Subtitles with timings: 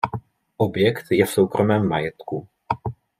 [0.57, 2.47] Objekt je v soukromém majetku.